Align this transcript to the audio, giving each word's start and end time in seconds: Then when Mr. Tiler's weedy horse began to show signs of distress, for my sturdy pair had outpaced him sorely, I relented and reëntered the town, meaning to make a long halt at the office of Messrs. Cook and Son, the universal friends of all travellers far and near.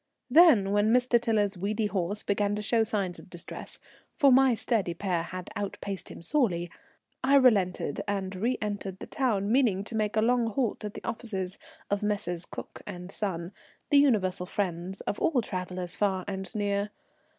Then 0.31 0.71
when 0.71 0.91
Mr. 0.91 1.21
Tiler's 1.21 1.55
weedy 1.59 1.85
horse 1.85 2.23
began 2.23 2.55
to 2.55 2.63
show 2.63 2.83
signs 2.83 3.19
of 3.19 3.29
distress, 3.29 3.77
for 4.15 4.31
my 4.31 4.55
sturdy 4.55 4.95
pair 4.95 5.21
had 5.21 5.51
outpaced 5.55 6.09
him 6.09 6.23
sorely, 6.23 6.71
I 7.23 7.35
relented 7.35 8.01
and 8.07 8.31
reëntered 8.31 8.97
the 8.97 9.05
town, 9.05 9.51
meaning 9.51 9.83
to 9.83 9.95
make 9.95 10.15
a 10.15 10.21
long 10.21 10.47
halt 10.47 10.83
at 10.83 10.95
the 10.95 11.03
office 11.07 11.59
of 11.91 12.01
Messrs. 12.01 12.47
Cook 12.47 12.81
and 12.87 13.11
Son, 13.11 13.51
the 13.91 13.99
universal 13.99 14.47
friends 14.47 15.01
of 15.01 15.19
all 15.19 15.39
travellers 15.39 15.95
far 15.95 16.25
and 16.27 16.55
near. 16.55 16.89